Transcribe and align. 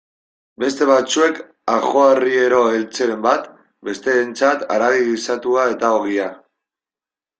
Beste 0.61 0.85
batzuek 0.91 1.41
ajoarriero 1.73 2.61
eltzeren 2.77 3.21
bat, 3.27 3.45
besteentzat 3.91 4.65
haragi 4.77 5.05
gisatua 5.11 5.67
eta 5.75 5.97
ogia. 5.99 6.27